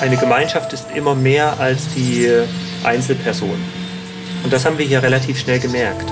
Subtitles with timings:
[0.00, 2.30] eine Gemeinschaft ist immer mehr als die
[2.84, 3.58] Einzelperson.
[4.44, 6.10] Und das haben wir hier relativ schnell gemerkt.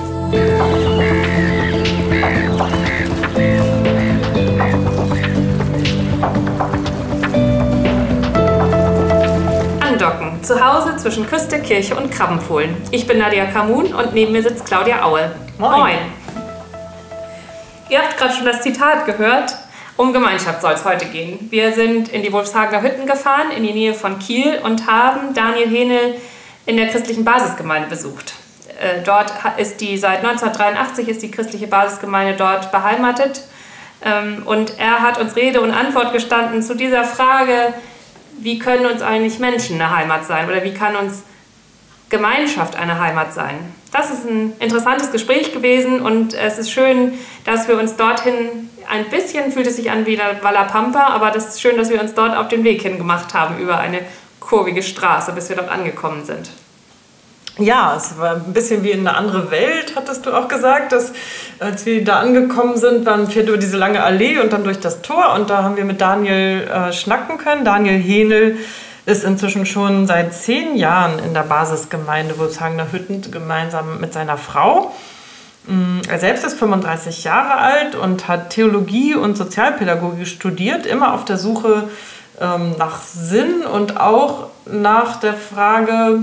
[9.79, 10.43] Andocken.
[10.43, 12.75] Zu Hause zwischen Küste, Kirche und Krabbenfohlen.
[12.91, 15.31] Ich bin Nadia Kamun und neben mir sitzt Claudia Aue.
[15.57, 15.71] Moin.
[15.79, 15.97] Moin.
[17.89, 19.53] Ihr habt gerade schon das Zitat gehört.
[19.97, 21.47] Um Gemeinschaft soll es heute gehen.
[21.51, 25.69] Wir sind in die Wolfshagener Hütten gefahren, in die Nähe von Kiel und haben Daniel
[25.69, 26.15] Henel
[26.65, 28.33] in der christlichen Basisgemeinde besucht.
[28.77, 33.43] Äh, dort ist die, seit 1983 ist die christliche Basisgemeinde dort beheimatet.
[34.03, 37.73] Ähm, und er hat uns Rede und Antwort gestanden zu dieser Frage,
[38.37, 41.23] wie können uns eigentlich Menschen eine Heimat sein oder wie kann uns
[42.09, 43.73] Gemeinschaft eine Heimat sein.
[43.93, 49.09] Das ist ein interessantes Gespräch gewesen und es ist schön, dass wir uns dorthin ein
[49.09, 52.13] bisschen fühlt es sich an wie Walla Pampa, aber das ist schön, dass wir uns
[52.13, 54.01] dort auf den Weg hingemacht haben über eine
[54.39, 56.49] kurvige Straße, bis wir dort angekommen sind.
[57.57, 60.91] Ja, es war ein bisschen wie in eine andere Welt, hattest du auch gesagt.
[60.91, 61.13] Dass,
[61.59, 65.01] als wir da angekommen sind, waren wir über diese lange Allee und dann durch das
[65.01, 65.33] Tor.
[65.33, 67.63] Und da haben wir mit Daniel äh, schnacken können.
[67.63, 68.57] Daniel Henel
[69.05, 74.93] ist inzwischen schon seit zehn Jahren in der Basisgemeinde Wolfshagener Hütten gemeinsam mit seiner Frau.
[75.67, 81.25] Mm, er selbst ist 35 Jahre alt und hat Theologie und Sozialpädagogik studiert, immer auf
[81.25, 81.89] der Suche
[82.39, 86.19] ähm, nach Sinn und auch nach der Frage,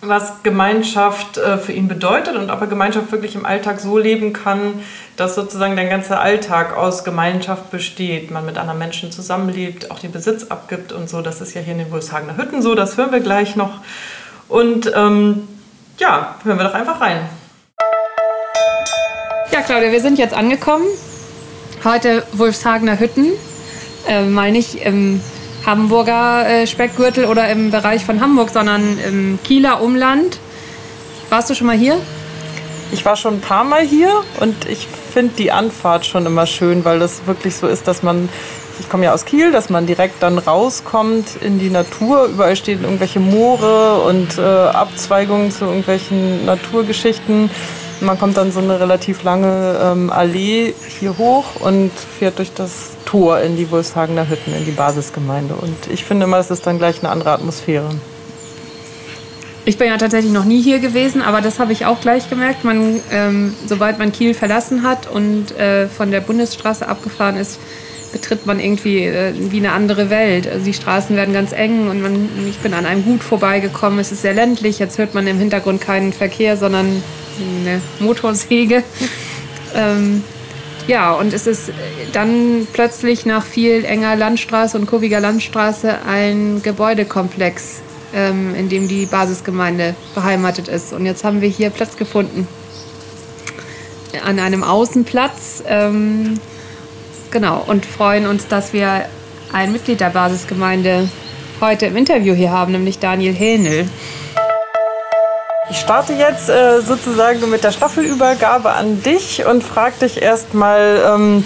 [0.00, 4.32] was Gemeinschaft äh, für ihn bedeutet und ob er Gemeinschaft wirklich im Alltag so leben
[4.32, 4.80] kann,
[5.16, 10.12] dass sozusagen der ganze Alltag aus Gemeinschaft besteht, man mit anderen Menschen zusammenlebt, auch den
[10.12, 11.22] Besitz abgibt und so.
[11.22, 13.80] Das ist ja hier in den Wolfshagener Hütten so, das hören wir gleich noch.
[14.48, 15.48] Und ähm,
[15.98, 17.28] ja, hören wir doch einfach rein.
[19.54, 20.84] Ja, Claudia, wir sind jetzt angekommen.
[21.84, 23.30] Heute Wolfshagener Hütten.
[24.08, 25.20] Äh, mal nicht im
[25.64, 30.40] Hamburger äh, Speckgürtel oder im Bereich von Hamburg, sondern im Kieler Umland.
[31.30, 32.00] Warst du schon mal hier?
[32.90, 34.10] Ich war schon ein paar Mal hier
[34.40, 38.28] und ich finde die Anfahrt schon immer schön, weil das wirklich so ist, dass man,
[38.80, 42.24] ich komme ja aus Kiel, dass man direkt dann rauskommt in die Natur.
[42.24, 47.50] Überall stehen irgendwelche Moore und äh, Abzweigungen zu irgendwelchen Naturgeschichten.
[48.00, 52.90] Man kommt dann so eine relativ lange ähm, Allee hier hoch und fährt durch das
[53.04, 55.54] Tor in die Wolfshagener Hütten, in die Basisgemeinde.
[55.54, 57.88] Und ich finde immer, es ist dann gleich eine andere Atmosphäre.
[59.66, 62.64] Ich bin ja tatsächlich noch nie hier gewesen, aber das habe ich auch gleich gemerkt.
[62.64, 67.58] Man, ähm, sobald man Kiel verlassen hat und äh, von der Bundesstraße abgefahren ist,
[68.12, 70.46] betritt man irgendwie äh, wie eine andere Welt.
[70.46, 73.98] Also die Straßen werden ganz eng und man, ich bin an einem Gut vorbeigekommen.
[73.98, 74.78] Es ist sehr ländlich.
[74.78, 77.02] Jetzt hört man im Hintergrund keinen Verkehr, sondern
[77.38, 78.82] eine Motorsäge.
[79.74, 80.22] ähm,
[80.86, 81.72] ja, und es ist
[82.12, 87.80] dann plötzlich nach viel enger Landstraße und kurviger Landstraße ein Gebäudekomplex,
[88.14, 90.92] ähm, in dem die Basisgemeinde beheimatet ist.
[90.92, 92.46] Und jetzt haben wir hier Platz gefunden.
[94.24, 95.64] An einem Außenplatz.
[95.66, 96.38] Ähm,
[97.30, 99.06] genau, und freuen uns, dass wir
[99.52, 101.08] ein Mitglied der Basisgemeinde
[101.60, 103.88] heute im Interview hier haben, nämlich Daniel Hähnel.
[105.70, 111.44] Ich starte jetzt äh, sozusagen mit der Staffelübergabe an dich und frage dich erstmal ähm,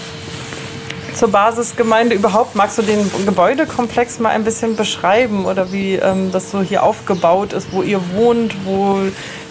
[1.14, 2.56] zur Basisgemeinde überhaupt.
[2.56, 7.52] Magst du den Gebäudekomplex mal ein bisschen beschreiben oder wie ähm, das so hier aufgebaut
[7.52, 8.98] ist, wo ihr wohnt, wo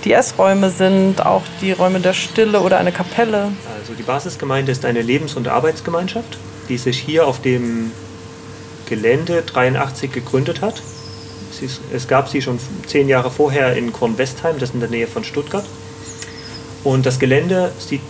[0.04, 3.52] die Essräume sind, auch die Räume der Stille oder eine Kapelle?
[3.80, 7.92] Also die Basisgemeinde ist eine Lebens- und Arbeitsgemeinschaft, die sich hier auf dem
[8.86, 10.82] Gelände 83 gegründet hat
[11.62, 15.24] es gab sie schon zehn Jahre vorher in Kornwestheim, das ist in der Nähe von
[15.24, 15.66] Stuttgart.
[16.84, 18.02] Und das Gelände sieht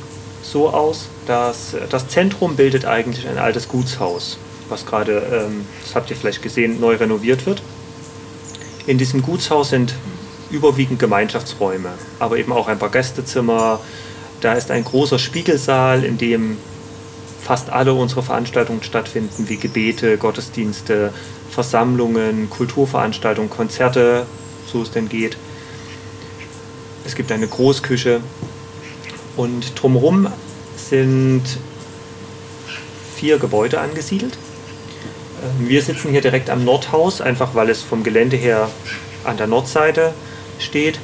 [0.43, 4.37] so aus, dass das Zentrum bildet eigentlich ein altes Gutshaus,
[4.69, 7.61] was gerade, ähm, das habt ihr vielleicht gesehen, neu renoviert wird.
[8.85, 9.93] In diesem Gutshaus sind
[10.49, 13.79] überwiegend Gemeinschaftsräume, aber eben auch ein paar Gästezimmer.
[14.39, 16.57] Da ist ein großer Spiegelsaal, in dem
[17.47, 21.13] fast alle unsere Veranstaltungen stattfinden, wie Gebete, Gottesdienste,
[21.49, 24.25] Versammlungen, Kulturveranstaltungen, Konzerte,
[24.69, 25.37] so es denn geht.
[27.05, 28.19] Es gibt eine Großküche
[29.37, 30.27] und drumherum
[30.75, 31.43] sind
[33.15, 34.37] vier Gebäude angesiedelt.
[35.41, 38.69] Ähm, wir sitzen hier direkt am Nordhaus, einfach weil es vom Gelände her
[39.23, 40.13] an der Nordseite
[40.59, 40.99] steht.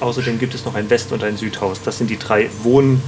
[0.00, 1.82] Außerdem gibt es noch ein West- und ein Südhaus.
[1.82, 3.02] Das sind die drei Wohn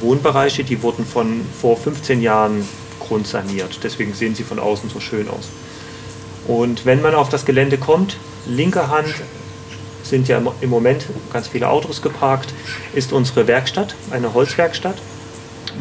[0.00, 2.66] Wohnbereiche, die wurden von vor 15 Jahren
[3.00, 3.80] grundsaniert.
[3.82, 5.48] Deswegen sehen sie von außen so schön aus.
[6.46, 8.16] Und wenn man auf das Gelände kommt,
[8.46, 9.14] linker Hand
[10.02, 12.54] sind ja im Moment ganz viele Autos geparkt,
[12.94, 14.96] ist unsere Werkstatt, eine Holzwerkstatt.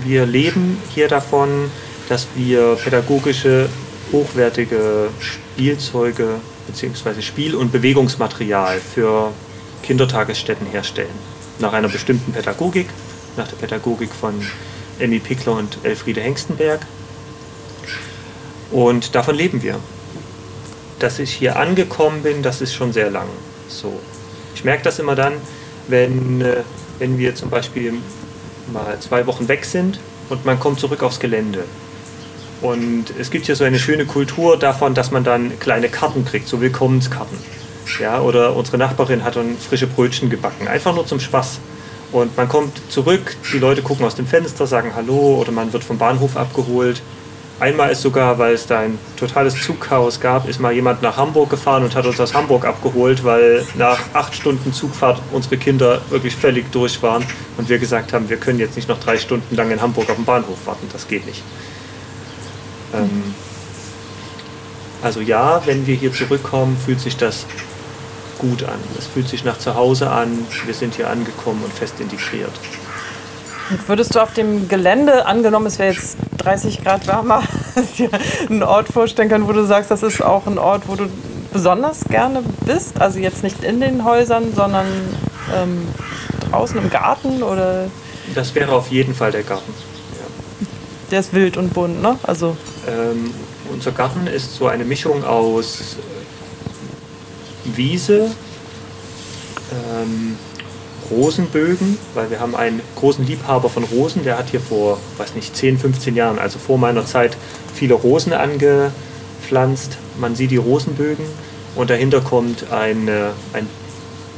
[0.03, 1.71] Wir leben hier davon,
[2.09, 3.69] dass wir pädagogische
[4.11, 6.35] hochwertige Spielzeuge
[6.67, 7.21] bzw.
[7.21, 9.31] Spiel- und Bewegungsmaterial für
[9.83, 11.35] Kindertagesstätten herstellen.
[11.59, 12.87] Nach einer bestimmten Pädagogik,
[13.37, 14.33] nach der Pädagogik von
[14.99, 16.85] Emmy Pickler und Elfriede Hengstenberg.
[18.71, 19.79] Und davon leben wir.
[20.99, 23.27] Dass ich hier angekommen bin, das ist schon sehr lang
[23.67, 23.99] so.
[24.55, 25.33] Ich merke das immer dann,
[25.87, 26.63] wenn, äh,
[26.99, 27.93] wenn wir zum Beispiel
[28.71, 29.99] mal zwei Wochen weg sind
[30.29, 31.65] und man kommt zurück aufs Gelände.
[32.61, 36.47] Und es gibt hier so eine schöne Kultur davon, dass man dann kleine Karten kriegt,
[36.47, 37.37] so Willkommenskarten.
[37.99, 41.59] Ja, oder unsere Nachbarin hat dann frische Brötchen gebacken, einfach nur zum Spaß.
[42.11, 45.83] Und man kommt zurück, die Leute gucken aus dem Fenster, sagen Hallo oder man wird
[45.83, 47.01] vom Bahnhof abgeholt.
[47.57, 51.49] Einmal ist sogar, weil es da ein totales Zugchaos gab, ist mal jemand nach Hamburg
[51.49, 56.35] gefahren und hat uns aus Hamburg abgeholt, weil nach acht Stunden Zugfahrt unsere Kinder wirklich
[56.35, 57.23] völlig durch waren
[57.57, 60.17] und wir gesagt haben, wir können jetzt nicht noch drei Stunden lang in Hamburg auf
[60.17, 61.43] dem Bahnhof warten, das geht nicht.
[62.93, 63.33] Ähm,
[65.01, 67.45] also ja, wenn wir hier zurückkommen, fühlt sich das
[68.39, 68.79] gut an.
[68.97, 70.45] Es fühlt sich nach Zuhause an.
[70.65, 72.51] Wir sind hier angekommen und fest integriert.
[73.69, 77.41] Und würdest du auf dem Gelände, angenommen es wäre jetzt 30 Grad wärmer,
[78.49, 81.07] einen Ort vorstellen können, wo du sagst, das ist auch ein Ort, wo du
[81.51, 83.01] besonders gerne bist?
[83.01, 84.85] Also jetzt nicht in den Häusern, sondern
[85.55, 85.87] ähm,
[86.51, 87.85] draußen im Garten oder?
[88.35, 89.73] Das wäre auf jeden Fall der Garten.
[90.13, 90.67] Ja.
[91.11, 92.19] Der ist wild und bunt, ne?
[92.23, 92.55] Also
[92.87, 93.33] ähm,
[93.71, 95.97] unser Garten ist so eine Mischung aus
[97.75, 98.31] Wiese,
[99.71, 100.37] ähm,
[101.09, 105.55] Rosenbögen, weil wir haben einen großen Liebhaber von Rosen, der hat hier vor, weiß nicht,
[105.55, 107.37] 10, 15 Jahren, also vor meiner Zeit,
[107.73, 109.97] viele Rosen angepflanzt.
[110.19, 111.25] Man sieht die Rosenbögen
[111.75, 113.67] und dahinter kommt ein, äh, ein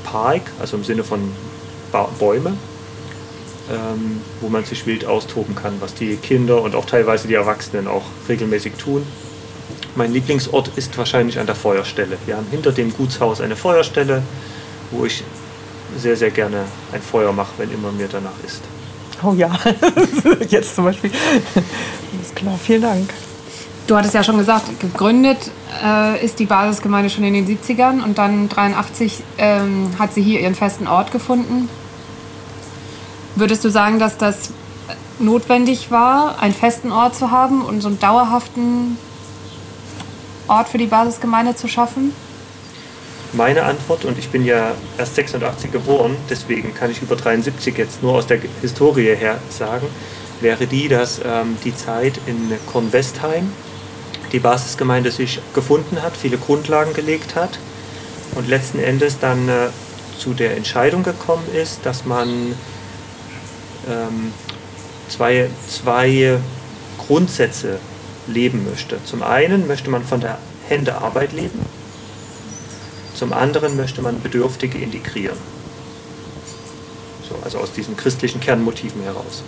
[0.03, 1.31] Park, also im Sinne von
[1.91, 2.53] ba Bäume,
[3.69, 7.87] ähm, wo man sich wild austoben kann, was die Kinder und auch teilweise die Erwachsenen
[7.87, 9.05] auch regelmäßig tun.
[9.97, 12.19] Mein Lieblingsort ist wahrscheinlich an der Feuerstelle.
[12.27, 14.21] Wir haben hinter dem Gutshaus eine Feuerstelle,
[14.91, 15.23] wo ich
[15.97, 18.61] sehr, sehr gerne ein Feuer mache, wenn immer mir danach ist.
[19.23, 19.49] Oh ja,
[20.49, 21.09] jetzt zum Beispiel.
[22.21, 23.09] Ist klar, vielen Dank.
[23.87, 25.49] Du hattest ja schon gesagt, gegründet
[25.83, 30.41] äh, ist die Basisgemeinde schon in den 70ern und dann 1983 ähm, hat sie hier
[30.41, 31.69] ihren festen Ort gefunden.
[33.35, 34.51] Würdest du sagen, dass das
[35.17, 38.99] notwendig war, einen festen Ort zu haben und so einen dauerhaften
[40.47, 42.13] Ort für die Basisgemeinde zu schaffen?
[43.33, 48.01] Meine Antwort, und ich bin ja erst 86 geboren, deswegen kann ich über 73 jetzt
[48.01, 49.87] nur aus der Historie her sagen,
[50.39, 53.51] wäre die, dass ähm, die Zeit in Kornwestheim
[54.31, 57.59] die Basisgemeinde sich gefunden hat, viele Grundlagen gelegt hat
[58.35, 59.67] und letzten Endes dann äh,
[60.17, 62.55] zu der Entscheidung gekommen ist, dass man
[63.89, 64.33] ähm,
[65.09, 66.39] zwei, zwei
[66.97, 67.79] Grundsätze
[68.27, 69.03] leben möchte.
[69.05, 70.37] Zum einen möchte man von der
[70.67, 71.59] Händearbeit leben,
[73.13, 75.37] zum anderen möchte man Bedürftige integrieren.
[77.27, 79.43] So, also aus diesen christlichen Kernmotiven heraus.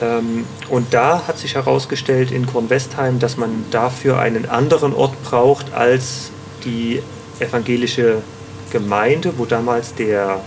[0.00, 5.72] Ähm, und da hat sich herausgestellt in Kornwestheim, dass man dafür einen anderen Ort braucht
[5.74, 6.30] als
[6.64, 7.02] die
[7.40, 8.22] evangelische
[8.70, 10.40] Gemeinde, wo damals der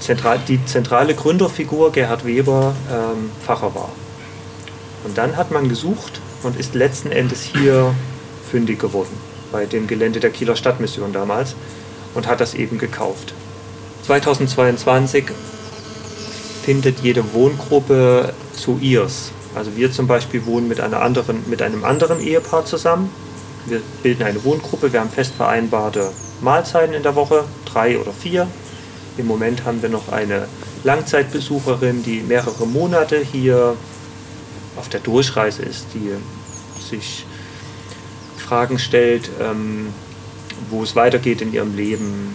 [0.00, 3.88] Zentral, die zentrale Gründerfigur Gerhard Weber ähm, Pfarrer war.
[5.06, 7.94] Und dann hat man gesucht und ist letzten Endes hier
[8.50, 9.16] fündig geworden,
[9.52, 11.54] bei dem Gelände der Kieler Stadtmission damals,
[12.14, 13.32] und hat das eben gekauft.
[14.04, 15.26] 2022
[16.64, 19.30] findet jede Wohngruppe zu ihrs.
[19.54, 23.08] Also wir zum Beispiel wohnen mit, einer anderen, mit einem anderen Ehepaar zusammen.
[23.66, 26.10] Wir bilden eine Wohngruppe, wir haben fest vereinbarte
[26.40, 28.48] Mahlzeiten in der Woche, drei oder vier.
[29.18, 30.48] Im Moment haben wir noch eine
[30.82, 33.76] Langzeitbesucherin, die mehrere Monate hier
[34.76, 36.10] auf der Durchreise ist, die
[36.82, 37.24] sich
[38.36, 39.88] Fragen stellt, ähm,
[40.70, 42.34] wo es weitergeht in ihrem Leben,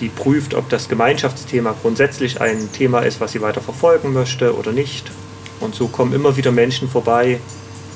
[0.00, 4.72] die prüft, ob das Gemeinschaftsthema grundsätzlich ein Thema ist, was sie weiter verfolgen möchte oder
[4.72, 5.10] nicht.
[5.60, 7.38] Und so kommen immer wieder Menschen vorbei,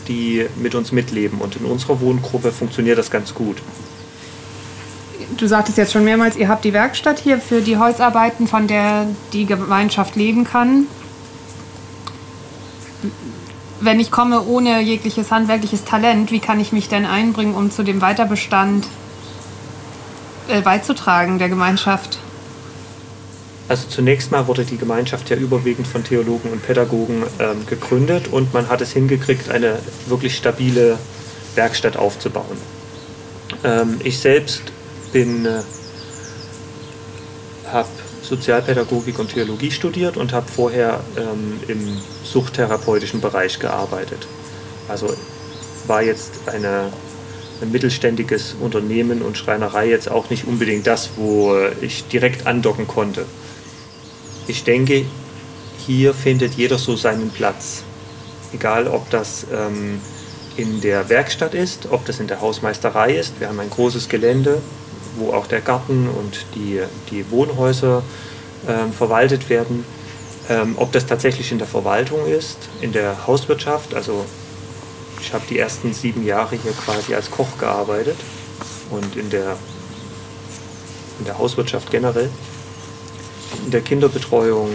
[0.06, 1.40] die mit uns mitleben.
[1.40, 3.56] Und in unserer Wohngruppe funktioniert das ganz gut.
[5.36, 9.08] Du sagtest jetzt schon mehrmals, ihr habt die Werkstatt hier für die Holzarbeiten, von der
[9.32, 10.86] die Gemeinschaft leben kann
[13.80, 17.82] wenn ich komme ohne jegliches handwerkliches Talent, wie kann ich mich denn einbringen, um zu
[17.82, 18.86] dem Weiterbestand
[20.48, 22.18] äh, beizutragen der Gemeinschaft?
[23.68, 28.54] Also zunächst mal wurde die Gemeinschaft ja überwiegend von Theologen und Pädagogen ähm, gegründet und
[28.54, 30.98] man hat es hingekriegt, eine wirklich stabile
[31.56, 32.56] Werkstatt aufzubauen.
[33.64, 34.62] Ähm, ich selbst
[35.12, 35.62] bin, äh,
[37.72, 37.88] habe
[38.26, 44.26] Sozialpädagogik und Theologie studiert und habe vorher ähm, im suchttherapeutischen Bereich gearbeitet.
[44.88, 45.14] Also
[45.86, 46.92] war jetzt eine,
[47.62, 53.24] ein mittelständiges Unternehmen und Schreinerei jetzt auch nicht unbedingt das, wo ich direkt andocken konnte.
[54.48, 55.04] Ich denke,
[55.86, 57.82] hier findet jeder so seinen Platz.
[58.52, 60.00] Egal, ob das ähm,
[60.56, 63.38] in der Werkstatt ist, ob das in der Hausmeisterei ist.
[63.40, 64.58] Wir haben ein großes Gelände,
[65.16, 66.80] wo auch der Garten und die,
[67.10, 68.02] die Wohnhäuser
[68.68, 69.84] ähm, verwaltet werden.
[70.48, 73.94] Ähm, ob das tatsächlich in der Verwaltung ist, in der Hauswirtschaft.
[73.94, 74.24] Also
[75.20, 78.16] ich habe die ersten sieben Jahre hier quasi als Koch gearbeitet
[78.90, 79.56] und in der,
[81.18, 82.30] in der Hauswirtschaft generell,
[83.64, 84.70] in der Kinderbetreuung.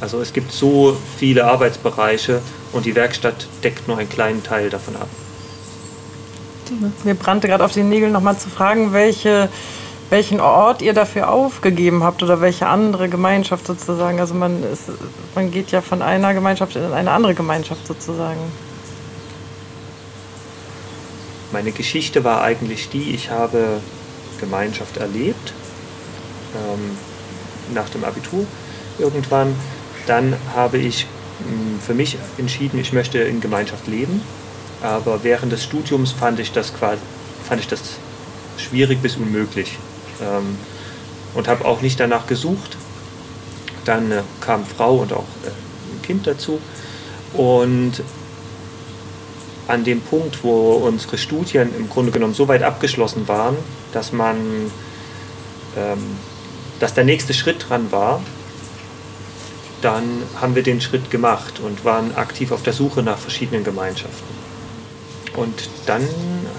[0.00, 2.40] Also es gibt so viele Arbeitsbereiche
[2.72, 5.08] und die Werkstatt deckt nur einen kleinen Teil davon ab.
[7.04, 9.48] Mir brannte gerade auf den Nägeln nochmal zu fragen, welche,
[10.10, 14.20] welchen Ort ihr dafür aufgegeben habt oder welche andere Gemeinschaft sozusagen.
[14.20, 14.90] Also man, ist,
[15.34, 18.40] man geht ja von einer Gemeinschaft in eine andere Gemeinschaft sozusagen.
[21.52, 23.80] Meine Geschichte war eigentlich die, ich habe
[24.38, 25.52] Gemeinschaft erlebt
[26.54, 26.96] ähm,
[27.74, 28.46] nach dem Abitur
[28.98, 29.54] irgendwann.
[30.06, 31.06] Dann habe ich
[31.80, 34.22] für mich entschieden, ich möchte in Gemeinschaft leben.
[34.82, 37.00] Aber während des Studiums fand ich das, quasi,
[37.46, 37.80] fand ich das
[38.56, 39.78] schwierig bis unmöglich
[40.20, 40.58] ähm,
[41.34, 42.76] und habe auch nicht danach gesucht.
[43.84, 46.60] Dann äh, kam Frau und auch äh, ein Kind dazu.
[47.34, 48.02] Und
[49.68, 53.56] an dem Punkt, wo unsere Studien im Grunde genommen so weit abgeschlossen waren,
[53.92, 54.36] dass man,
[55.76, 56.16] ähm,
[56.80, 58.20] dass der nächste Schritt dran war,
[59.80, 64.39] dann haben wir den Schritt gemacht und waren aktiv auf der Suche nach verschiedenen Gemeinschaften.
[65.36, 66.06] Und dann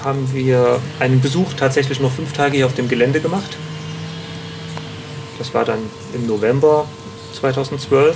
[0.04, 3.58] haben wir einen Besuch tatsächlich noch fünf Tage hier auf dem Gelände gemacht.
[5.38, 5.80] Das war dann
[6.14, 6.88] im November
[7.40, 8.16] 2012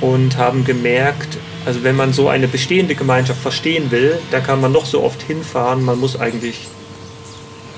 [0.00, 4.72] und haben gemerkt, also wenn man so eine bestehende Gemeinschaft verstehen will, da kann man
[4.72, 6.66] noch so oft hinfahren, man muss eigentlich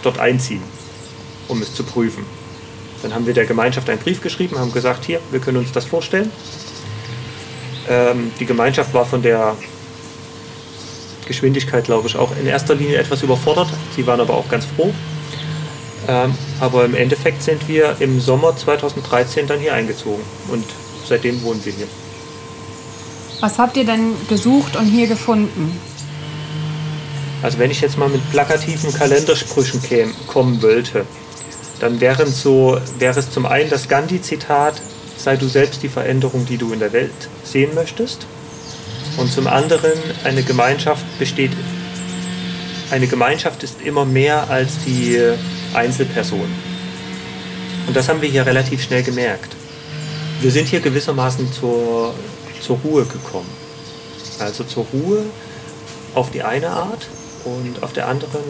[0.03, 0.63] dort einziehen,
[1.49, 2.25] um es zu prüfen.
[3.03, 5.85] Dann haben wir der Gemeinschaft einen Brief geschrieben, haben gesagt, hier, wir können uns das
[5.85, 6.31] vorstellen.
[7.89, 9.57] Ähm, die Gemeinschaft war von der
[11.27, 13.69] Geschwindigkeit, glaube ich, auch in erster Linie etwas überfordert.
[13.95, 14.93] Sie waren aber auch ganz froh.
[16.09, 20.65] Ähm, aber im Endeffekt sind wir im Sommer 2013 dann hier eingezogen und
[21.07, 21.87] seitdem wohnen wir hier.
[23.41, 25.79] Was habt ihr denn gesucht und hier gefunden?
[27.43, 31.07] Also wenn ich jetzt mal mit plakativen Kalendersprüchen käme, kommen wollte,
[31.81, 34.81] dann wären so, wäre es zum einen das Gandhi-Zitat,
[35.17, 37.11] sei du selbst die Veränderung, die du in der Welt
[37.43, 38.27] sehen möchtest.
[39.17, 39.93] Und zum anderen,
[40.25, 41.53] eine Gemeinschaft besteht,
[42.91, 45.19] eine Gemeinschaft ist immer mehr als die
[45.75, 46.51] Einzelperson.
[47.87, 49.57] Und das haben wir hier relativ schnell gemerkt.
[50.41, 52.15] Wir sind hier gewissermaßen zur,
[52.61, 53.51] zur Ruhe gekommen.
[54.39, 55.25] Also zur Ruhe
[56.15, 57.07] auf die eine Art
[57.45, 58.43] und auf der anderen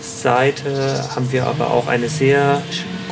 [0.00, 2.62] Seite haben wir aber auch eine sehr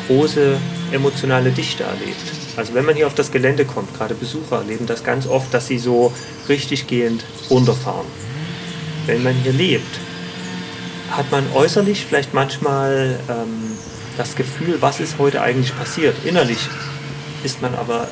[0.07, 0.57] große
[0.93, 2.48] emotionale Dichte erlebt.
[2.59, 5.69] Also wenn man hier auf das Gelände kommt, gerade Besucher erleben das ganz oft, dass
[5.69, 6.13] sie so
[6.49, 8.07] richtig gehend runterfahren.
[9.07, 10.01] Wenn man hier lebt,
[11.13, 13.79] hat man äußerlich vielleicht manchmal ähm,
[14.17, 16.17] das Gefühl, was ist heute eigentlich passiert.
[16.25, 16.59] Innerlich
[17.45, 18.09] ist man aber,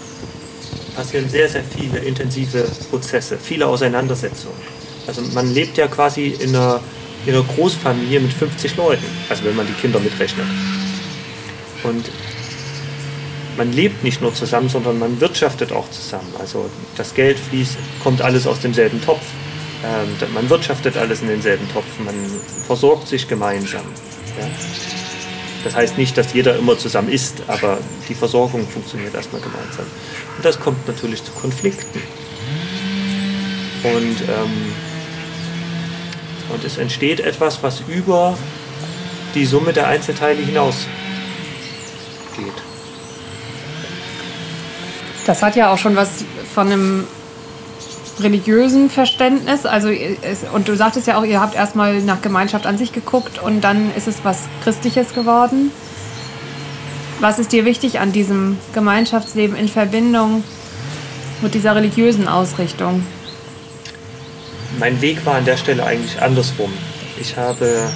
[0.94, 4.56] passieren sehr, sehr viele intensive Prozesse, viele Auseinandersetzungen.
[5.08, 6.80] Also man lebt ja quasi in einer
[7.26, 10.46] in einer Großfamilie mit 50 Leuten, also wenn man die Kinder mitrechnet.
[11.82, 12.04] Und
[13.56, 16.32] man lebt nicht nur zusammen, sondern man wirtschaftet auch zusammen.
[16.38, 19.24] Also das Geld fließt, kommt alles aus demselben Topf.
[19.84, 21.86] Ähm, man wirtschaftet alles in denselben Topf.
[22.04, 22.14] Man
[22.66, 23.84] versorgt sich gemeinsam.
[24.38, 24.46] Ja?
[25.64, 29.86] Das heißt nicht, dass jeder immer zusammen isst, aber die Versorgung funktioniert erstmal gemeinsam.
[30.36, 32.00] Und das kommt natürlich zu Konflikten.
[33.82, 34.72] Und ähm,
[36.48, 38.38] und es entsteht etwas, was über
[39.34, 40.86] die Summe der Einzelteile hinaus
[42.36, 42.65] geht.
[45.26, 47.04] Das hat ja auch schon was von einem
[48.20, 49.66] religiösen Verständnis.
[49.66, 49.88] Also
[50.54, 53.94] und du sagtest ja auch, ihr habt erstmal nach Gemeinschaft an sich geguckt und dann
[53.94, 55.72] ist es was Christliches geworden.
[57.20, 60.44] Was ist dir wichtig an diesem Gemeinschaftsleben in Verbindung
[61.42, 63.02] mit dieser religiösen Ausrichtung?
[64.78, 66.72] mein Weg war an der Stelle eigentlich andersrum.
[67.18, 67.90] Ich habe,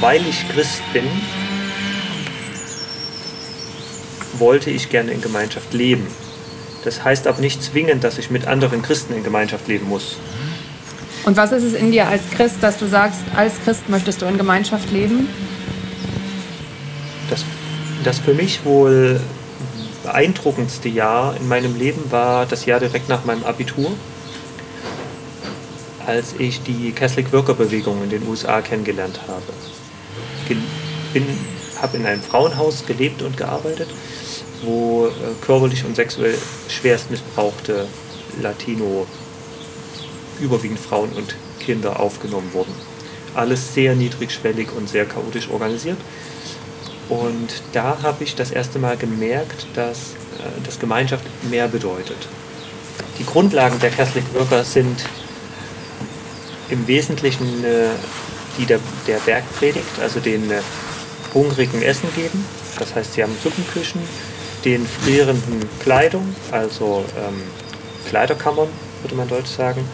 [0.00, 1.04] weil ich Christ bin,
[4.40, 6.06] wollte ich gerne in Gemeinschaft leben.
[6.84, 10.16] Das heißt aber nicht zwingend, dass ich mit anderen Christen in Gemeinschaft leben muss.
[11.24, 14.26] Und was ist es in dir als Christ, dass du sagst, als Christ möchtest du
[14.26, 15.28] in Gemeinschaft leben?
[17.28, 17.44] Das,
[18.04, 19.20] das für mich wohl
[20.04, 23.92] beeindruckendste Jahr in meinem Leben war das Jahr direkt nach meinem Abitur.
[26.08, 29.42] als ich die Catholic Worker Bewegung in den USA kennengelernt habe.
[30.48, 31.22] Ich
[31.82, 33.88] habe in einem Frauenhaus gelebt und gearbeitet,
[34.62, 35.10] wo äh,
[35.44, 36.36] körperlich und sexuell
[36.68, 37.86] schwerst missbrauchte
[38.40, 39.06] Latino,
[40.40, 42.72] überwiegend Frauen und Kinder aufgenommen wurden.
[43.34, 45.98] Alles sehr niedrigschwellig und sehr chaotisch organisiert.
[47.08, 49.98] Und da habe ich das erste Mal gemerkt, dass
[50.38, 52.28] äh, das Gemeinschaft mehr bedeutet.
[53.18, 55.04] Die Grundlagen der Catholic Worker sind
[56.70, 57.88] im Wesentlichen äh,
[58.58, 60.60] die der, der Bergpredigt, also den äh,
[61.32, 62.44] hungrigen Essen geben.
[62.78, 64.00] Das heißt, sie haben Suppenküchen,
[64.64, 67.42] den frierenden Kleidung, also ähm,
[68.08, 68.68] Kleiderkammern,
[69.02, 69.84] würde man deutsch sagen,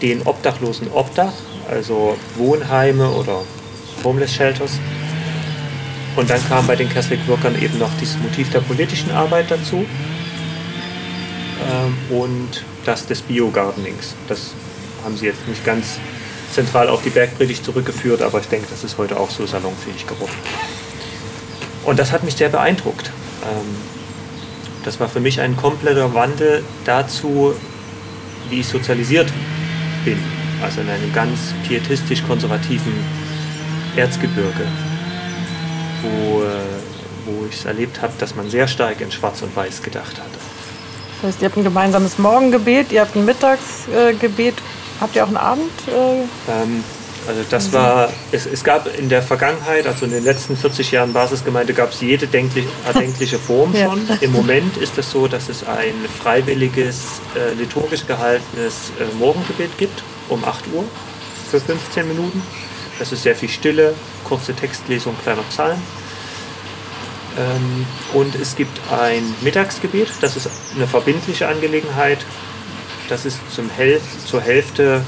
[0.00, 1.32] den Obdachlosen Obdach,
[1.70, 3.42] also Wohnheime oder
[4.02, 4.72] Homeless Shelters.
[6.16, 9.84] Und dann kam bei den Catholic Workern eben noch dieses Motiv der politischen Arbeit dazu
[11.70, 14.14] ähm, und das des Biogardenings.
[14.28, 14.52] Das
[15.04, 15.98] haben sie jetzt nicht ganz
[16.52, 20.32] zentral auf die Bergpredigt zurückgeführt, aber ich denke, das ist heute auch so salonfähig geworden.
[21.84, 23.10] Und das hat mich sehr beeindruckt.
[23.42, 23.76] Ähm,
[24.84, 27.54] das war für mich ein kompletter Wandel dazu,
[28.48, 29.30] wie ich sozialisiert
[30.04, 30.18] bin.
[30.62, 32.92] Also in einem ganz pietistisch-konservativen
[33.96, 34.66] Erzgebirge,
[36.02, 36.46] wo, äh,
[37.26, 40.28] wo ich es erlebt habe, dass man sehr stark in Schwarz und Weiß gedacht hat.
[41.22, 44.54] Das heißt, ihr habt ein gemeinsames Morgengebet, ihr habt ein Mittagsgebet.
[45.00, 45.70] Habt ihr auch einen Abend?
[45.88, 46.84] Äh ähm,
[47.26, 51.12] also das war, es, es gab in der Vergangenheit, also in den letzten 40 Jahren
[51.12, 53.86] Basisgemeinde, gab es jede denklich, erdenkliche Form ja.
[53.86, 54.08] schon.
[54.20, 60.02] Im Moment ist es so, dass es ein freiwilliges, äh, liturgisch gehaltenes äh, Morgengebet gibt,
[60.28, 60.84] um 8 Uhr
[61.50, 62.42] für 15 Minuten.
[62.98, 65.82] Das ist sehr viel Stille, kurze Textlesung kleiner Psalmen.
[67.38, 72.18] Ähm, und es gibt ein Mittagsgebet, das ist eine verbindliche Angelegenheit.
[73.08, 75.02] Das ist zum Hel zur Hälfte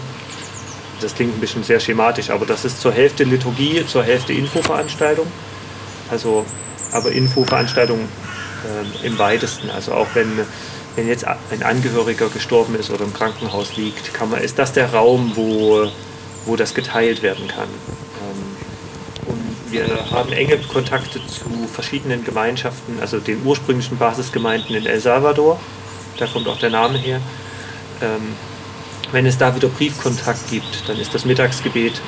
[1.02, 5.26] das klingt ein bisschen sehr schematisch, aber das ist zur Hälfte Liturgie, zur Hälfte Infoveranstaltung.
[6.10, 6.44] Also,
[6.92, 9.70] aber Infoveranstaltung äh, im weitesten.
[9.70, 10.30] Also auch wenn,
[10.96, 14.92] wenn jetzt ein Angehöriger gestorben ist oder im Krankenhaus liegt, kann man, ist das der
[14.92, 15.88] Raum, wo,
[16.46, 17.68] wo das geteilt werden kann.
[17.68, 25.00] Ähm, und wir haben enge Kontakte zu verschiedenen Gemeinschaften, also den ursprünglichen Basisgemeinden in El
[25.00, 25.58] Salvador.
[26.18, 27.20] Da kommt auch der Name her.
[28.02, 28.34] Ähm,
[29.12, 32.00] wenn es da wieder Briefkontakt gibt, dann ist das Mittagsgebet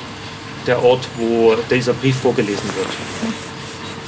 [0.67, 2.87] der Ort, wo dieser Brief vorgelesen wird.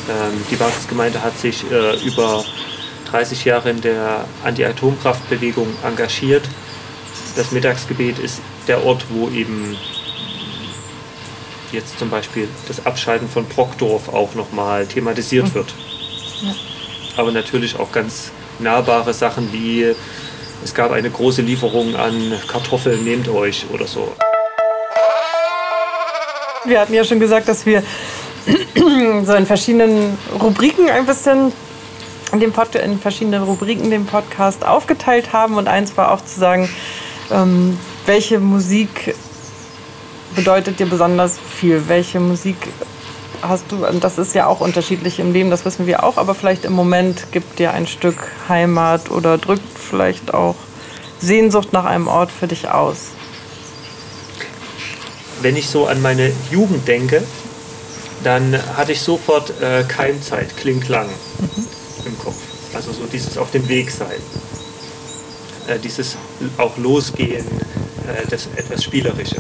[0.10, 2.43] Ähm, die Basisgemeinde hat sich äh, über
[3.12, 6.43] 30 Jahre in der Anti-Atomkraftbewegung engagiert.
[7.36, 9.77] Das Mittagsgebet ist der Ort, wo eben
[11.71, 15.73] jetzt zum Beispiel das Abschalten von Brockdorf auch nochmal thematisiert wird.
[17.15, 19.93] Aber natürlich auch ganz nahbare Sachen wie
[20.67, 24.12] es gab eine große Lieferung an Kartoffeln, nehmt euch oder so.
[26.65, 27.84] Wir hatten ja schon gesagt, dass wir
[29.25, 31.53] so in verschiedenen Rubriken ein bisschen
[32.34, 35.56] dem Pod in verschiedenen Rubriken den Podcast aufgeteilt haben.
[35.56, 36.69] Und eins war auch zu sagen,
[37.32, 39.15] ähm, welche Musik
[40.36, 41.82] bedeutet dir besonders viel?
[41.88, 42.58] Welche Musik
[43.41, 46.65] hast du, das ist ja auch unterschiedlich im Leben, das wissen wir auch, aber vielleicht
[46.65, 48.17] im Moment gibt dir ein Stück
[48.50, 50.56] Heimat oder drückt vielleicht auch
[51.19, 53.08] Sehnsucht nach einem Ort für dich aus?
[55.41, 57.23] Wenn ich so an meine Jugend denke,
[58.23, 61.67] dann hatte ich sofort äh, Keimzeit, Klingklang mhm.
[62.06, 62.36] im Kopf.
[62.73, 64.19] Also so dieses auf dem Weg sein.
[65.67, 66.17] Äh, dieses
[66.58, 69.38] auch losgehen, äh, das etwas Spielerische.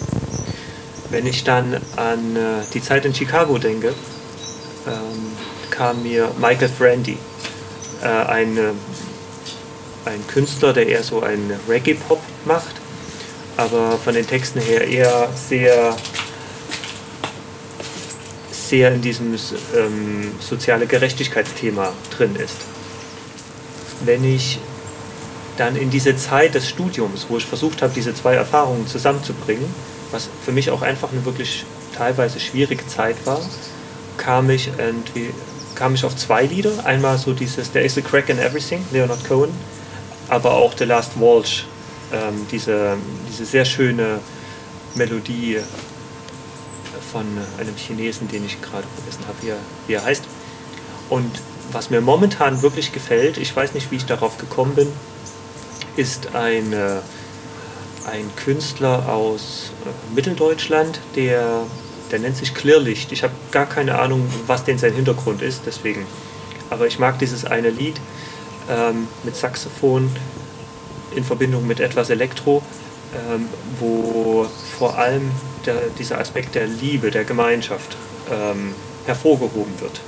[1.09, 3.93] Wenn ich dann an äh, die Zeit in Chicago denke,
[4.87, 5.31] ähm,
[5.71, 7.17] kam mir Michael Frandy,
[8.01, 8.71] äh, ein, äh,
[10.05, 12.75] ein Künstler, der eher so einen Reggae-Pop macht,
[13.55, 15.95] aber von den Texten her eher sehr,
[18.51, 19.33] sehr in diesem
[19.75, 22.57] ähm, soziale Gerechtigkeitsthema drin ist.
[24.03, 24.59] Wenn ich
[25.55, 29.73] dann in diese Zeit des Studiums, wo ich versucht habe, diese zwei Erfahrungen zusammenzubringen,
[30.11, 31.65] was für mich auch einfach eine wirklich
[31.95, 33.41] teilweise schwierige Zeit war,
[34.17, 35.31] kam ich, irgendwie,
[35.75, 36.71] kam ich auf zwei Lieder.
[36.85, 39.51] Einmal so dieses There is a Crack in Everything, Leonard Cohen,
[40.29, 41.63] aber auch The Last Waltz,
[42.13, 42.97] ähm, diese,
[43.29, 44.19] diese sehr schöne
[44.95, 45.59] Melodie
[47.11, 47.25] von
[47.59, 50.23] einem Chinesen, den ich gerade vergessen habe, wie er, wie er heißt.
[51.09, 51.31] Und
[51.71, 54.91] was mir momentan wirklich gefällt, ich weiß nicht, wie ich darauf gekommen bin,
[55.95, 57.01] ist eine
[58.07, 61.61] ein Künstler aus äh, Mitteldeutschland, der,
[62.11, 63.11] der nennt sich Clearlicht.
[63.11, 66.05] Ich habe gar keine Ahnung, was denn sein Hintergrund ist, deswegen.
[66.69, 67.99] Aber ich mag dieses eine Lied
[68.69, 70.09] ähm, mit Saxophon
[71.15, 72.63] in Verbindung mit etwas Elektro.
[73.13, 73.47] ähm,
[73.79, 74.45] wo
[74.77, 75.31] vor allem
[75.65, 77.95] der, dieser Aspekt der Liebe, der Gemeinschaft
[78.31, 78.73] ähm,
[79.05, 80.01] hervorgehoben wird.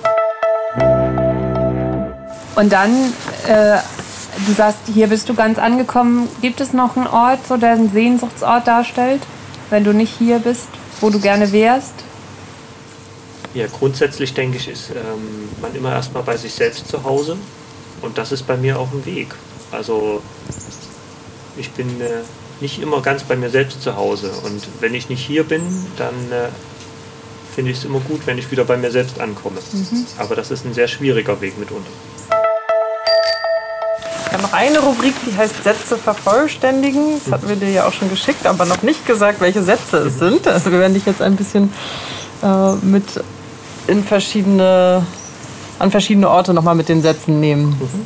[2.56, 3.14] Und dann,
[3.48, 3.78] äh,
[4.46, 6.28] du sagst, hier bist du ganz angekommen.
[6.42, 9.22] Gibt es noch einen Ort, so der einen Sehnsuchtsort darstellt,
[9.70, 10.68] wenn du nicht hier bist,
[11.02, 11.94] wo du gerne wärst?
[13.54, 17.38] Ja, grundsätzlich denke ich, ist ähm, man immer erstmal bei sich selbst zu Hause
[18.02, 19.34] und das ist bei mir auch ein Weg.
[19.72, 20.22] Also
[21.58, 22.22] ich bin äh,
[22.62, 25.64] nicht immer ganz bei mir selbst zu Hause und wenn ich nicht hier bin,
[25.98, 26.50] dann äh,
[27.56, 29.60] finde ich es immer gut, wenn ich wieder bei mir selbst ankomme.
[29.72, 30.06] Mhm.
[30.18, 31.90] Aber das ist ein sehr schwieriger Weg mitunter.
[34.40, 37.20] Ich habe noch eine Rubrik, die heißt Sätze vervollständigen.
[37.26, 40.18] Das hatten wir dir ja auch schon geschickt, aber noch nicht gesagt, welche Sätze es
[40.18, 40.48] sind.
[40.48, 41.74] Also wir werden dich jetzt ein bisschen
[42.42, 43.04] äh, mit
[43.88, 45.06] in verschiedene,
[45.78, 47.72] an verschiedene Orte nochmal mit den Sätzen nehmen.
[47.72, 48.06] Mhm.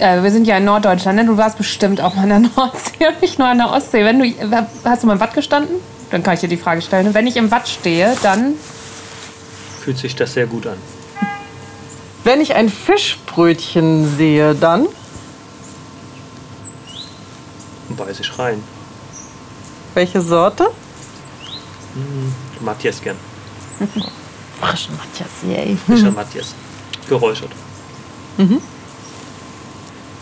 [0.00, 1.24] Ja, wir sind ja in Norddeutschland, ne?
[1.24, 4.04] Du warst bestimmt auch mal an der Nordsee und nicht nur an der Ostsee.
[4.04, 5.76] Wenn du, hast du mal im Watt gestanden?
[6.10, 7.14] Dann kann ich dir die Frage stellen.
[7.14, 8.54] Wenn ich im Watt stehe, dann.
[9.84, 10.78] Fühlt sich das sehr gut an.
[12.24, 14.88] Wenn ich ein Fischbrötchen sehe, dann.
[17.98, 18.62] Beiß ich rein.
[19.94, 20.64] Welche Sorte?
[21.94, 23.16] Hm, Matthias gern.
[24.60, 25.76] Frischen Matthias, yay.
[25.76, 26.54] Frischer Matthias.
[27.08, 27.50] Geräuchert.
[28.36, 28.60] Mhm.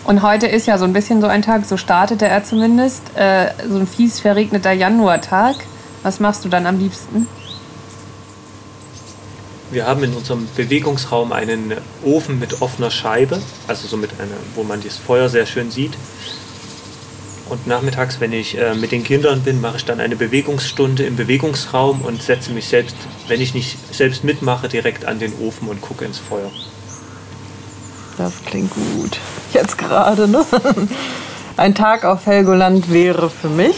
[0.05, 3.49] Und heute ist ja so ein bisschen so ein Tag, so startete er zumindest, äh,
[3.69, 5.57] so ein fies verregneter Januartag.
[6.03, 7.27] Was machst du dann am liebsten?
[9.73, 14.63] Wir haben in unserem Bewegungsraum einen Ofen mit offener Scheibe, also so mit einer, wo
[14.63, 15.95] man das Feuer sehr schön sieht.
[17.49, 21.15] Und nachmittags, wenn ich äh, mit den Kindern bin, mache ich dann eine Bewegungsstunde im
[21.15, 22.97] Bewegungsraum und setze mich selbst,
[23.29, 26.51] wenn ich nicht selbst mitmache, direkt an den Ofen und gucke ins Feuer.
[28.19, 29.19] Das klingt gut.
[29.53, 30.45] Jetzt gerade, ne?
[31.57, 33.77] Ein Tag auf Helgoland wäre für mich.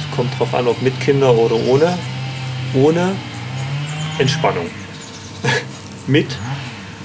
[0.00, 1.96] Es kommt drauf an, ob mit Kindern oder ohne.
[2.74, 3.14] Ohne
[4.18, 4.66] Entspannung.
[6.06, 6.36] mit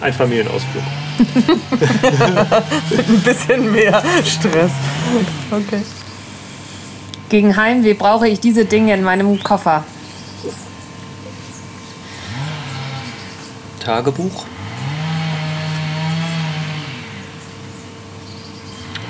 [0.01, 0.83] ein Familienausflug.
[1.19, 4.71] Mit ein bisschen mehr Stress.
[5.51, 5.81] Okay.
[7.29, 9.83] Gegen Heimweh brauche ich diese Dinge in meinem Koffer.
[13.83, 14.45] Tagebuch.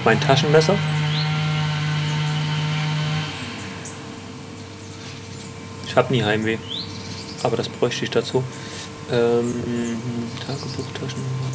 [0.03, 0.75] Mein Taschenmesser.
[5.85, 6.57] Ich habe nie Heimweh,
[7.43, 8.43] aber das bräuchte ich dazu.
[9.11, 9.97] Ähm,
[10.45, 11.46] Tagebuch, Taschenmesser.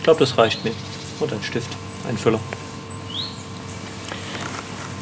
[0.00, 0.72] Ich glaube, das reicht mir.
[1.20, 1.68] Und ein Stift,
[2.08, 2.40] ein Füller.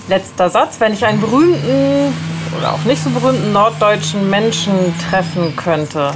[0.09, 0.81] Letzter Satz.
[0.81, 2.13] Wenn ich einen berühmten
[2.59, 6.11] oder auch nicht so berühmten norddeutschen Menschen treffen könnte,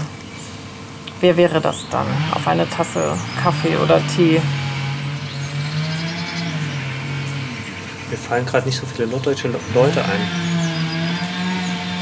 [1.21, 2.07] wer wäre das dann?
[2.35, 4.43] Auf eine Tasse Kaffee oder Tee?
[8.11, 10.29] Mir fallen gerade nicht so viele norddeutsche Leute ein.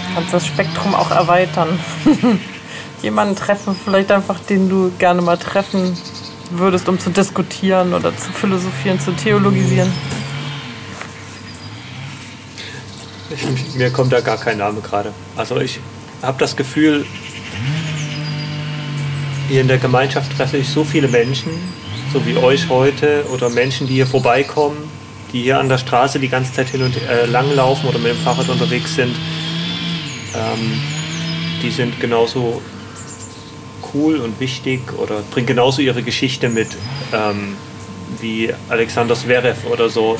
[0.08, 1.78] Du kannst das Spektrum auch erweitern.
[3.02, 5.94] Jemanden treffen, vielleicht einfach, den du gerne mal treffen
[6.50, 9.90] würdest, um zu diskutieren oder zu philosophieren, zu theologisieren.
[13.30, 15.12] Ich, mir kommt da gar kein Name gerade.
[15.36, 15.80] Also ich
[16.22, 17.06] habe das Gefühl,
[19.48, 21.52] hier in der Gemeinschaft treffe ich so viele Menschen,
[22.12, 24.76] so wie euch heute oder Menschen, die hier vorbeikommen,
[25.32, 28.12] die hier an der Straße die ganze Zeit hin und äh, lang laufen oder mit
[28.12, 29.14] dem Fahrrad unterwegs sind.
[30.34, 30.80] Ähm,
[31.62, 32.60] die sind genauso
[33.94, 36.68] cool und wichtig oder bringen genauso ihre Geschichte mit
[37.12, 37.56] ähm,
[38.20, 40.18] wie Alexander Zverev oder so,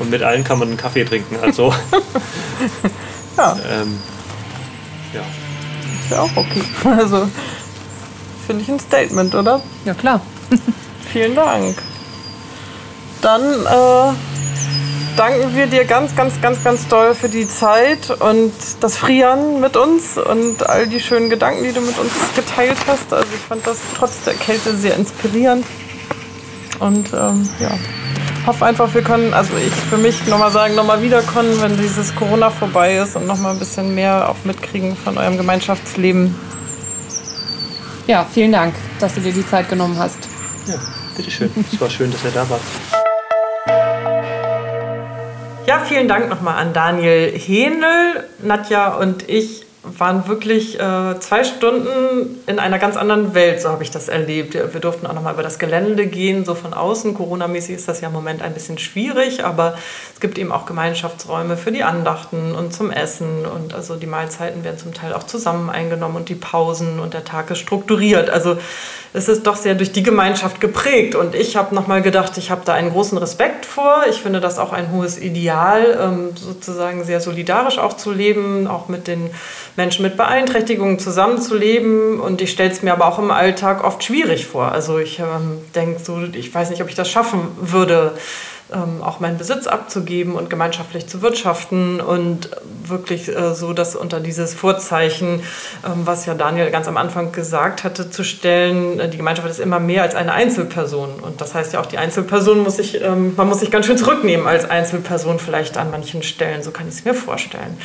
[0.00, 1.36] und mit allen kann man einen Kaffee trinken.
[1.40, 1.74] Also.
[3.36, 3.58] ja.
[3.70, 3.98] Ähm,
[5.12, 5.20] ja.
[5.20, 6.62] Ist ja auch okay.
[6.84, 7.28] Also,
[8.46, 9.62] finde ich ein Statement, oder?
[9.84, 10.22] Ja, klar.
[11.12, 11.76] Vielen Dank.
[13.20, 14.14] Dann äh,
[15.20, 19.76] danken wir dir ganz, ganz, ganz, ganz doll für die Zeit und das Frieren mit
[19.76, 23.12] uns und all die schönen Gedanken, die du mit uns geteilt hast.
[23.12, 25.66] Also ich fand das trotz der Kälte sehr inspirierend.
[26.78, 27.72] Und ähm, ja,
[28.46, 32.48] hoffe einfach, wir können, also ich für mich nochmal sagen, nochmal wiederkommen, wenn dieses Corona
[32.48, 36.34] vorbei ist und nochmal ein bisschen mehr auch mitkriegen von eurem Gemeinschaftsleben.
[38.06, 40.16] Ja, vielen Dank, dass du dir die Zeit genommen hast.
[40.66, 40.76] Ja,
[41.14, 41.50] bitteschön.
[41.70, 42.62] Es war schön, dass ihr da wart.
[45.86, 48.24] Vielen Dank nochmal an Daniel Hähnel.
[48.42, 49.66] Nadja und ich
[50.00, 54.54] waren wirklich äh, zwei Stunden in einer ganz anderen Welt, so habe ich das erlebt.
[54.54, 57.12] Wir durften auch nochmal über das Gelände gehen, so von außen.
[57.12, 59.74] Corona-mäßig ist das ja im Moment ein bisschen schwierig, aber
[60.14, 63.44] es gibt eben auch Gemeinschaftsräume für die Andachten und zum Essen.
[63.44, 67.24] Und also die Mahlzeiten werden zum Teil auch zusammen eingenommen und die Pausen und der
[67.24, 68.30] Tag ist strukturiert.
[68.30, 68.56] Also
[69.12, 71.14] es ist doch sehr durch die Gemeinschaft geprägt.
[71.14, 74.04] Und ich habe nochmal gedacht, ich habe da einen großen Respekt vor.
[74.08, 78.88] Ich finde das auch ein hohes Ideal, ähm, sozusagen sehr solidarisch auch zu leben, auch
[78.88, 79.30] mit den
[79.76, 82.20] Menschen mit Beeinträchtigungen zusammenzuleben.
[82.20, 84.70] Und ich stelle es mir aber auch im Alltag oft schwierig vor.
[84.72, 88.12] Also ich ähm, denke so, ich weiß nicht, ob ich das schaffen würde
[88.72, 92.50] ähm, auch meinen Besitz abzugeben und gemeinschaftlich zu wirtschaften und
[92.84, 95.42] wirklich äh, so das unter dieses Vorzeichen,
[95.84, 99.60] ähm, was ja Daniel ganz am Anfang gesagt hatte, zu stellen, äh, die Gemeinschaft ist
[99.60, 101.20] immer mehr als eine Einzelperson.
[101.20, 103.98] Und das heißt ja auch, die Einzelperson muss sich, ähm, man muss sich ganz schön
[103.98, 107.78] zurücknehmen als Einzelperson vielleicht an manchen Stellen, so kann ich es mir vorstellen.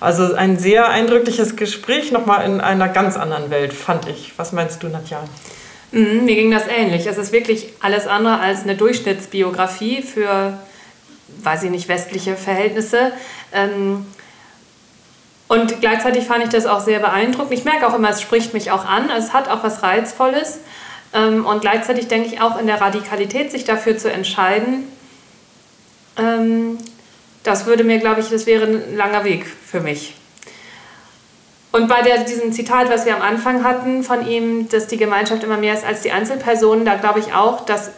[0.00, 4.32] Also ein sehr eindrückliches Gespräch, nochmal in einer ganz anderen Welt, fand ich.
[4.36, 5.24] Was meinst du, Nadja?
[5.96, 7.06] Mhm, mir ging das ähnlich.
[7.06, 10.58] Es ist wirklich alles andere als eine Durchschnittsbiografie für,
[11.42, 13.12] weiß ich nicht, westliche Verhältnisse.
[13.50, 14.04] Ähm,
[15.48, 17.54] und gleichzeitig fand ich das auch sehr beeindruckend.
[17.54, 19.08] Ich merke auch immer, es spricht mich auch an.
[19.08, 20.58] Es hat auch was Reizvolles.
[21.14, 24.84] Ähm, und gleichzeitig denke ich auch in der Radikalität, sich dafür zu entscheiden,
[26.18, 26.76] ähm,
[27.42, 30.14] das würde mir, glaube ich, das wäre ein langer Weg für mich.
[31.72, 35.44] Und bei der, diesem Zitat, was wir am Anfang hatten von ihm, dass die Gemeinschaft
[35.44, 37.90] immer mehr ist als die Einzelpersonen, da glaube ich auch, das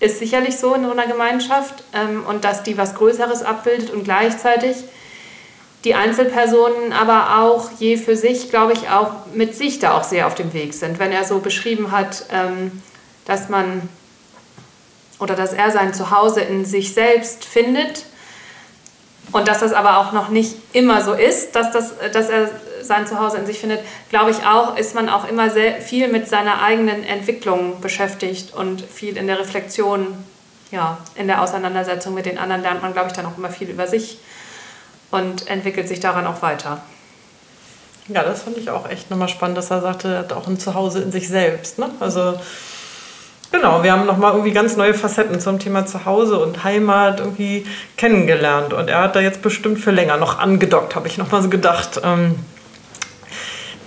[0.00, 4.04] ist sicherlich so in so einer Gemeinschaft ähm, und dass die was Größeres abbildet und
[4.04, 4.76] gleichzeitig
[5.84, 10.26] die Einzelpersonen aber auch je für sich, glaube ich, auch mit sich da auch sehr
[10.26, 10.98] auf dem Weg sind.
[10.98, 12.82] Wenn er so beschrieben hat, ähm,
[13.26, 13.88] dass man
[15.18, 18.04] oder dass er sein Zuhause in sich selbst findet
[19.32, 22.50] und dass das aber auch noch nicht immer so ist, dass, das, dass er
[22.82, 26.28] sein Zuhause in sich findet, glaube ich auch, ist man auch immer sehr viel mit
[26.28, 30.08] seiner eigenen Entwicklung beschäftigt und viel in der Reflexion,
[30.70, 33.68] ja, in der Auseinandersetzung mit den anderen lernt man, glaube ich, dann auch immer viel
[33.68, 34.18] über sich
[35.10, 36.82] und entwickelt sich daran auch weiter.
[38.08, 40.58] Ja, das fand ich auch echt nochmal spannend, dass er sagte, er hat auch ein
[40.58, 41.78] Zuhause in sich selbst.
[41.78, 41.90] Ne?
[42.00, 42.34] Also
[43.52, 47.66] Genau, wir haben nochmal irgendwie ganz neue Facetten zum Thema Zuhause und Heimat irgendwie
[47.96, 48.72] kennengelernt.
[48.72, 52.00] Und er hat da jetzt bestimmt für länger noch angedockt, habe ich nochmal so gedacht.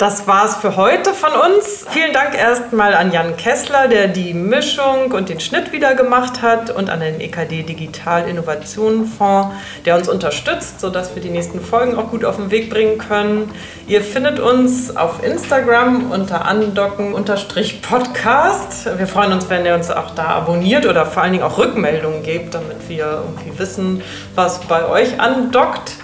[0.04, 1.86] Das war's für heute von uns.
[1.90, 6.72] Vielen Dank erstmal an Jan Kessler, der die Mischung und den Schnitt wieder gemacht hat
[6.72, 11.96] und an den EKD Digital Innovationen Fonds, der uns unterstützt, sodass wir die nächsten Folgen
[11.96, 13.50] auch gut auf den Weg bringen können.
[13.88, 18.98] Ihr findet uns auf Instagram unter andocken-podcast.
[18.98, 22.24] Wir freuen uns, wenn ihr uns auch da abonniert oder vor allen Dingen auch Rückmeldungen
[22.24, 24.02] gebt, damit wir irgendwie wissen,
[24.36, 26.03] was bei euch andockt.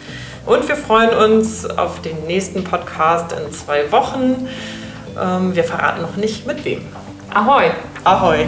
[0.49, 4.49] Und wir freuen uns auf den nächsten Podcast in zwei Wochen.
[5.15, 6.81] Ähm, wir verraten noch nicht mit wem.
[7.31, 7.69] Ahoi!
[8.03, 8.47] Ahoi!